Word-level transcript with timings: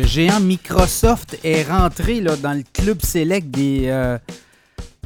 géant 0.00 0.40
Microsoft 0.40 1.38
est 1.44 1.64
rentré 1.64 2.20
là, 2.20 2.36
dans 2.36 2.54
le 2.56 2.62
club 2.72 3.02
select 3.02 3.50
des 3.50 3.88
euh, 3.88 4.18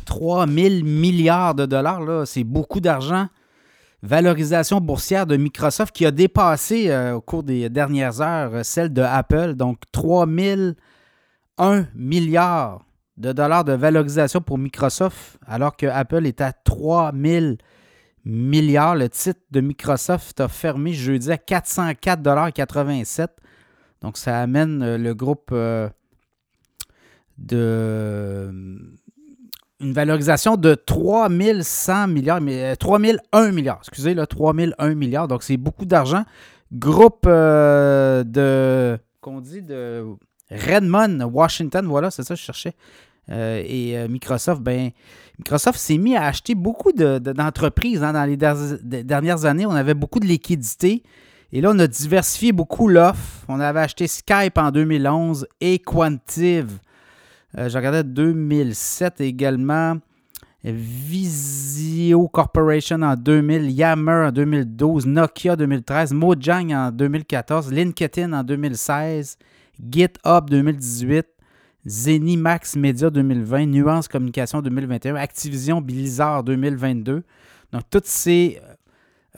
3000 0.04 0.84
milliards 0.84 1.54
de 1.54 1.66
dollars. 1.66 2.26
C'est 2.26 2.44
beaucoup 2.44 2.80
d'argent. 2.80 3.26
Valorisation 4.02 4.80
boursière 4.80 5.26
de 5.26 5.36
Microsoft 5.36 5.94
qui 5.94 6.06
a 6.06 6.12
dépassé 6.12 6.90
euh, 6.90 7.14
au 7.14 7.20
cours 7.20 7.42
des 7.42 7.68
dernières 7.68 8.20
heures 8.20 8.54
euh, 8.54 8.62
celle 8.62 8.92
de 8.92 9.02
Apple. 9.02 9.54
Donc 9.54 9.78
3001 9.90 11.86
milliards 11.94 12.82
de 13.16 13.32
dollars 13.32 13.64
de 13.64 13.72
valorisation 13.72 14.40
pour 14.40 14.58
Microsoft, 14.58 15.38
alors 15.46 15.76
que 15.76 15.86
Apple 15.86 16.26
est 16.26 16.40
à 16.40 16.52
3000 16.52 17.56
milliards. 18.24 18.94
Le 18.94 19.08
titre 19.08 19.40
de 19.50 19.60
Microsoft 19.60 20.40
a 20.40 20.48
fermé 20.48 20.92
jeudi 20.92 21.32
à 21.32 21.36
404,87 21.36 23.28
Donc, 24.02 24.16
ça 24.16 24.40
amène 24.40 24.82
euh, 24.82 24.98
le 24.98 25.14
groupe 25.14 25.50
euh, 25.52 25.88
de 27.38 28.52
une 29.78 29.92
valorisation 29.92 30.56
de 30.56 30.74
3100 30.74 32.08
milliards, 32.08 32.40
mais 32.40 32.76
3001 32.76 33.52
milliards, 33.52 33.78
excusez, 33.80 34.14
là, 34.14 34.26
3001 34.26 34.94
milliards. 34.94 35.28
Donc, 35.28 35.42
c'est 35.42 35.58
beaucoup 35.58 35.84
d'argent. 35.84 36.24
Groupe 36.72 37.24
euh, 37.26 38.24
de, 38.24 38.98
qu'on 39.20 39.40
dit, 39.40 39.62
de 39.62 40.04
Redmond, 40.50 41.20
Washington, 41.30 41.86
voilà, 41.86 42.10
c'est 42.10 42.22
ça 42.22 42.34
que 42.34 42.40
je 42.40 42.44
cherchais. 42.44 42.74
Euh, 43.30 43.62
et 43.66 43.98
euh, 43.98 44.08
Microsoft, 44.08 44.62
ben, 44.62 44.90
Microsoft 45.38 45.78
s'est 45.78 45.98
mis 45.98 46.16
à 46.16 46.26
acheter 46.26 46.54
beaucoup 46.54 46.92
d'entreprises 46.92 48.02
hein, 48.02 48.12
dans 48.12 48.24
les 48.24 48.36
dernières 49.04 49.44
années. 49.44 49.66
On 49.66 49.72
avait 49.72 49.94
beaucoup 49.94 50.20
de 50.20 50.26
liquidités. 50.26 51.02
Et 51.52 51.60
là, 51.60 51.70
on 51.72 51.78
a 51.78 51.86
diversifié 51.86 52.52
beaucoup 52.52 52.88
l'offre. 52.88 53.44
On 53.48 53.60
avait 53.60 53.80
acheté 53.80 54.06
Skype 54.06 54.58
en 54.58 54.70
2011 54.70 55.46
et 55.60 55.78
Quantive. 55.78 56.78
Euh, 57.56 57.68
je 57.68 57.76
regardais 57.76 58.04
2007 58.04 59.20
également. 59.20 59.96
Visio 60.64 62.26
Corporation 62.28 63.00
en 63.02 63.14
2000, 63.14 63.70
Yammer 63.70 64.26
en 64.26 64.32
2012, 64.32 65.06
Nokia 65.06 65.54
2013, 65.54 66.12
Mojang 66.12 66.72
en 66.72 66.90
2014, 66.90 67.72
LinkedIn 67.72 68.32
en 68.32 68.42
2016, 68.42 69.38
GitHub 69.80 70.50
2018, 70.50 71.24
Zenimax 71.86 72.74
Media 72.74 73.10
2020, 73.10 73.66
Nuance 73.66 74.08
Communication 74.08 74.60
2021, 74.60 75.14
Activision 75.14 75.80
Blizzard 75.80 76.42
2022. 76.42 77.22
Donc, 77.72 77.82
toutes 77.88 78.06
ces 78.06 78.60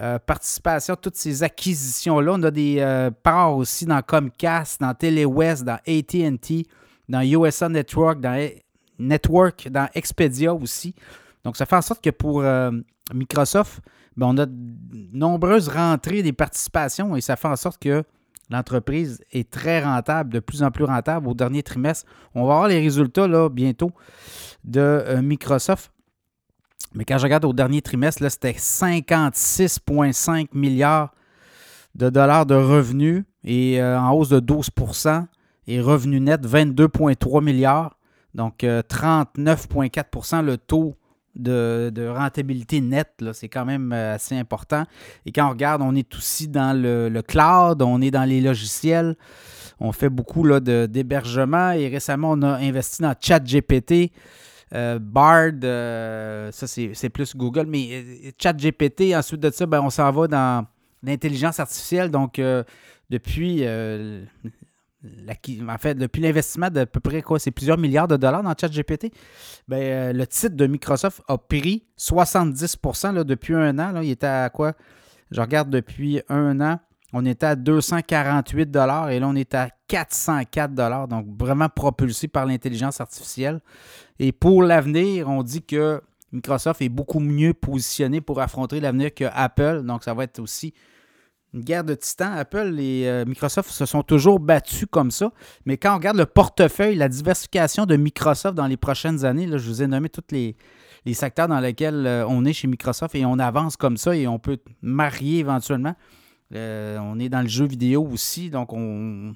euh, 0.01 0.19
participations, 0.19 0.95
toutes 0.95 1.17
ces 1.17 1.43
acquisitions-là, 1.43 2.33
on 2.35 2.43
a 2.45 2.51
des 2.53 2.77
euh, 2.79 3.11
parts 3.11 3.57
aussi 3.57 3.85
dans 3.85 4.01
Comcast, 4.01 4.81
dans 4.81 4.95
TeleWest, 4.95 5.65
dans 5.65 5.79
AT&T, 5.87 6.67
dans 7.09 7.21
USA 7.21 7.69
Network, 7.69 8.21
dans 8.21 8.49
Network, 8.99 9.69
dans 9.69 9.89
Expedia 9.95 10.55
aussi. 10.55 10.95
Donc, 11.43 11.57
ça 11.57 11.67
fait 11.67 11.75
en 11.75 11.83
sorte 11.83 12.03
que 12.03 12.11
pour 12.11 12.43
euh, 12.43 12.71
Microsoft, 13.13 13.81
ben, 14.17 14.27
on 14.29 14.39
a 14.39 14.47
de 14.47 14.53
nombreuses 15.13 15.69
rentrées 15.69 16.23
des 16.23 16.33
participations 16.33 17.17
et 17.17 17.21
ça 17.21 17.37
fait 17.37 17.49
en 17.49 17.57
sorte 17.57 17.81
que 17.83 18.05
L'entreprise 18.51 19.23
est 19.31 19.51
très 19.51 19.85
rentable, 19.85 20.33
de 20.33 20.41
plus 20.41 20.63
en 20.63 20.71
plus 20.71 20.85
rentable 20.85 21.29
au 21.29 21.35
dernier 21.35 21.63
trimestre. 21.63 22.11
On 22.35 22.47
va 22.47 22.55
voir 22.55 22.69
les 22.69 22.81
résultats 22.81 23.29
là, 23.29 23.51
bientôt 23.51 23.93
de 24.65 25.21
Microsoft. 25.21 25.93
Mais 26.95 27.05
quand 27.05 27.19
je 27.19 27.25
regarde 27.25 27.45
au 27.45 27.53
dernier 27.53 27.83
trimestre, 27.83 28.29
c'était 28.31 28.53
56,5 28.53 30.49
milliards 30.53 31.13
de 31.95 32.11
dollars 32.11 32.47
de 32.47 32.55
revenus 32.55 33.25
et 33.45 33.81
euh, 33.81 33.99
en 33.99 34.13
hausse 34.13 34.29
de 34.29 34.41
12% 34.41 35.27
et 35.67 35.81
revenus 35.81 36.23
net 36.23 36.47
22,3 36.47 37.43
milliards. 37.43 37.97
Donc 38.35 38.61
39,4% 38.63 40.37
euh, 40.37 40.43
le 40.43 40.59
taux 40.59 40.97
de, 41.35 42.09
rentabilité 42.09 42.81
nette. 42.81 43.25
C'est 43.33 43.49
quand 43.49 43.65
même 43.65 43.93
euh, 43.93 44.15
assez 44.15 44.37
important. 44.37 44.85
Et 45.27 45.33
quand 45.33 45.47
on 45.47 45.51
regarde, 45.51 45.83
on 45.83 45.95
est 45.95 46.15
aussi 46.15 46.49
dans 46.49 46.77
le, 46.77 47.21
cloud, 47.23 47.83
on 47.83 48.01
est 48.01 48.11
dans 48.11 48.25
les 48.25 48.41
logiciels. 48.41 49.17
On 49.81 49.93
fait 49.93 50.09
beaucoup 50.09 50.49
d'hébergement 50.61 51.71
et 51.71 51.89
récemment, 51.89 52.33
on 52.33 52.43
a 52.43 52.57
investi 52.57 53.03
dans 53.03 53.15
ChatGPT. 53.19 54.13
Euh, 54.75 54.99
Bard, 54.99 55.53
euh, 55.65 56.53
ça 56.53 56.67
c'est 56.67 57.09
plus 57.09 57.35
Google, 57.35 57.67
mais 57.67 58.35
ChatGPT, 58.39 59.15
ensuite 59.15 59.41
de 59.41 59.51
ça, 59.51 59.67
ben, 59.67 59.81
on 59.81 59.91
s'en 59.91 60.11
va 60.11 60.27
dans 60.29 60.67
l'intelligence 61.03 61.61
artificielle. 61.61 62.11
Donc, 62.11 62.41
depuis 63.11 63.65
en 65.69 65.79
fait, 65.79 65.95
depuis 65.95 66.21
l'investissement 66.21 66.71
de 66.71 66.85
peu 66.85 67.01
près 67.01 67.23
quoi, 67.23 67.39
c'est 67.39 67.51
plusieurs 67.51 67.79
milliards 67.79 68.09
de 68.09 68.17
dollars 68.17 68.43
dans 68.43 68.55
ChatGPT, 68.59 69.13
ben, 69.69 69.81
euh, 69.81 70.13
le 70.13 70.27
titre 70.27 70.57
de 70.57 70.67
Microsoft 70.67 71.23
a 71.29 71.39
pris 71.39 71.87
70% 71.99 73.25
depuis 73.25 73.55
un 73.55 73.79
an. 73.79 73.93
Là, 73.93 74.03
il 74.03 74.11
était 74.11 74.27
à 74.27 74.51
quoi? 74.51 74.73
Je 75.31 75.41
regarde 75.41 75.71
depuis 75.71 76.23
un 76.29 76.61
an, 76.61 76.81
on 77.13 77.25
était 77.25 77.47
à 77.47 77.57
248 77.57 78.71
dollars 78.71 79.11
et 79.11 79.21
là, 79.21 79.29
on 79.29 79.37
est 79.37 79.55
à 79.55 79.71
404 79.89 80.75
dollars. 80.75 81.09
Donc, 81.09 81.27
vraiment 81.39 81.69
propulsé 81.69 82.29
par 82.29 82.47
l'intelligence 82.47 83.01
artificielle. 83.01 83.61
Et 84.19 84.33
pour 84.33 84.63
l'avenir, 84.63 85.29
on 85.29 85.43
dit 85.43 85.63
que 85.63 86.01
Microsoft 86.33 86.83
est 86.83 86.89
beaucoup 86.89 87.21
mieux 87.21 87.55
positionné 87.55 88.21
pour 88.21 88.41
affronter 88.41 88.81
l'avenir 88.81 89.13
que 89.15 89.25
Apple. 89.33 89.83
Donc, 89.85 90.05
ça 90.05 90.15
va 90.15 90.25
être 90.25 90.39
aussi 90.39 90.75
une 91.55 91.63
guerre 91.63 91.85
de 91.85 91.95
titans. 91.95 92.33
Apple 92.37 92.77
et 92.79 93.09
euh, 93.09 93.25
Microsoft 93.25 93.71
se 93.71 93.87
sont 93.87 94.03
toujours 94.03 94.39
battus 94.39 94.87
comme 94.91 95.11
ça. 95.11 95.33
Mais 95.65 95.77
quand 95.79 95.93
on 95.93 95.97
regarde 95.97 96.19
le 96.19 96.27
portefeuille, 96.27 96.97
la 96.97 97.09
diversification 97.09 97.87
de 97.87 97.97
Microsoft 97.97 98.55
dans 98.55 98.67
les 98.67 98.77
prochaines 98.77 99.25
années, 99.25 99.47
là, 99.47 99.59
je 99.59 99.69
vous 99.69 99.83
ai 99.83 99.87
nommé 99.87 100.09
tous 100.09 100.25
les, 100.31 100.57
secteurs 101.15 101.49
dans 101.49 101.61
lesquels 101.61 102.07
euh, 102.07 102.27
on 102.29 102.45
est 102.45 102.53
chez 102.53 102.69
Microsoft 102.69 103.15
et 103.15 103.25
on 103.25 103.39
avance 103.39 103.77
comme 103.79 103.97
ça 103.97 104.15
et 104.15 104.27
on 104.27 104.39
peut 104.39 104.59
marier 104.83 105.39
éventuellement. 105.39 105.95
Euh, 106.55 106.99
on 107.01 107.19
est 107.19 107.31
dans 107.31 107.41
le 107.41 107.49
jeu 107.49 107.67
vidéo 107.67 108.07
aussi, 108.11 108.51
donc 108.51 108.73
on, 108.73 109.35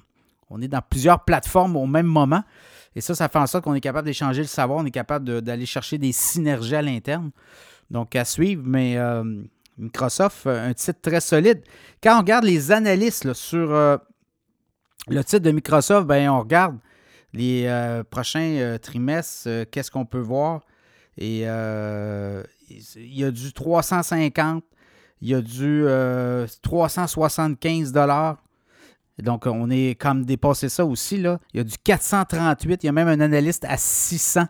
on, 0.53 0.61
est 0.61 0.67
dans 0.67 0.81
plusieurs 0.81 1.23
plateformes 1.25 1.75
au 1.75 1.85
même 1.85 2.05
moment. 2.05 2.43
Et 2.95 3.01
ça, 3.01 3.15
ça 3.15 3.27
fait 3.27 3.39
en 3.39 3.47
sorte 3.47 3.63
qu'on 3.63 3.73
est 3.73 3.81
capable 3.81 4.05
d'échanger 4.05 4.41
le 4.41 4.47
savoir, 4.47 4.79
on 4.79 4.85
est 4.85 4.91
capable 4.91 5.41
d'aller 5.41 5.65
chercher 5.65 5.97
des 5.97 6.11
synergies 6.11 6.75
à 6.75 6.81
l'interne. 6.81 7.31
Donc 7.89 8.15
à 8.15 8.23
suivre, 8.23 8.63
mais 8.65 8.97
Microsoft, 9.77 10.47
euh, 10.47 10.69
un 10.69 10.73
titre 10.73 10.99
très 11.01 11.21
solide. 11.21 11.61
Quand 12.01 12.15
on 12.15 12.19
regarde 12.19 12.45
les 12.45 12.71
analystes 12.71 13.33
sur 13.33 13.71
euh, 13.71 13.97
le 15.07 15.23
titre 15.23 15.43
de 15.43 15.51
Microsoft, 15.51 16.07
ben, 16.07 16.29
on 16.29 16.39
regarde 16.39 16.77
les 17.33 17.65
euh, 17.65 18.03
prochains 18.03 18.77
trimestres, 18.81 19.49
qu'est-ce 19.71 19.89
qu'on 19.89 20.05
peut 20.05 20.19
voir. 20.19 20.61
Et 21.17 21.41
il 21.41 21.47
y 22.97 23.23
a 23.23 23.31
du 23.31 23.53
350, 23.53 24.63
il 25.21 25.29
y 25.29 25.35
a 25.35 25.41
du 25.41 25.85
375 26.61 27.91
dollars. 27.91 28.42
Donc, 29.21 29.45
on 29.45 29.69
est 29.69 29.99
comme 29.99 30.25
dépassé 30.25 30.69
ça 30.69 30.85
aussi. 30.85 31.17
Là. 31.17 31.39
Il 31.53 31.57
y 31.57 31.59
a 31.61 31.63
du 31.63 31.75
438, 31.83 32.83
il 32.83 32.85
y 32.87 32.89
a 32.89 32.91
même 32.91 33.07
un 33.07 33.19
analyste 33.19 33.65
à 33.65 33.77
600. 33.77 34.45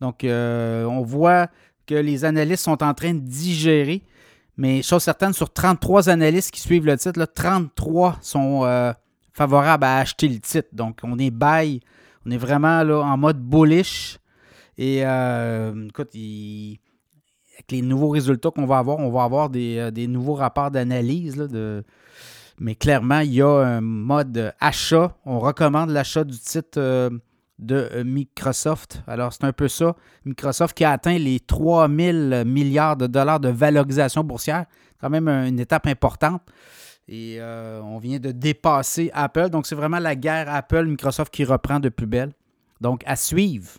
Donc, 0.00 0.24
on 0.24 1.02
voit 1.02 1.48
que 1.86 1.94
les 1.94 2.24
analystes 2.24 2.64
sont 2.64 2.82
en 2.82 2.94
train 2.94 3.14
de 3.14 3.20
digérer 3.20 4.02
mais 4.60 4.82
chose 4.82 5.02
certaine, 5.02 5.32
sur 5.32 5.50
33 5.50 6.10
analystes 6.10 6.50
qui 6.50 6.60
suivent 6.60 6.84
le 6.84 6.94
titre, 6.98 7.24
33 7.24 8.18
sont 8.20 8.64
euh, 8.64 8.92
favorables 9.32 9.84
à 9.84 9.96
acheter 10.00 10.28
le 10.28 10.38
titre. 10.38 10.68
Donc, 10.72 10.98
on 11.02 11.18
est 11.18 11.30
buy, 11.30 11.80
on 12.26 12.30
est 12.30 12.36
vraiment 12.36 12.82
là, 12.82 13.00
en 13.00 13.16
mode 13.16 13.40
bullish. 13.40 14.18
Et 14.76 15.00
euh, 15.06 15.88
écoute, 15.88 16.10
avec 16.14 17.70
les 17.70 17.80
nouveaux 17.80 18.10
résultats 18.10 18.50
qu'on 18.50 18.66
va 18.66 18.76
avoir, 18.76 18.98
on 18.98 19.10
va 19.10 19.24
avoir 19.24 19.48
des, 19.48 19.78
euh, 19.78 20.06
nouveaux 20.06 20.34
rapports 20.34 20.70
d'analyse. 20.70 21.36
Mais 22.60 22.74
clairement, 22.74 23.20
il 23.20 23.34
y 23.34 23.42
a 23.42 23.48
un 23.48 23.80
mode 23.80 24.54
achat. 24.60 25.16
On 25.24 25.40
recommande 25.40 25.90
l'achat 25.90 26.24
du 26.24 26.38
titre 26.38 26.78
de 27.58 27.88
euh, 27.92 28.04
Microsoft. 28.04 29.02
Alors, 29.06 29.32
c'est 29.32 29.44
un 29.44 29.52
peu 29.52 29.66
ça. 29.66 29.96
Microsoft 30.26 30.76
qui 30.76 30.84
a 30.84 30.92
atteint 30.92 31.18
les 31.18 31.40
3000 31.40 32.44
milliards 32.46 32.96
de 32.96 33.06
dollars 33.06 33.40
de 33.40 33.48
valorisation 33.48 34.24
boursière. 34.24 34.66
Quand 35.00 35.08
même 35.08 35.28
une 35.28 35.58
étape 35.58 35.86
importante. 35.86 36.42
Et 37.08 37.36
euh, 37.38 37.80
on 37.82 37.98
vient 37.98 38.18
de 38.18 38.30
dépasser 38.30 39.10
Apple. 39.14 39.48
Donc, 39.48 39.66
c'est 39.66 39.74
vraiment 39.74 39.98
la 39.98 40.14
guerre 40.14 40.52
Apple-Microsoft 40.52 41.32
qui 41.32 41.44
reprend 41.44 41.80
de 41.80 41.88
plus 41.88 42.06
belle. 42.06 42.32
Donc, 42.80 43.02
à 43.06 43.16
suivre. 43.16 43.70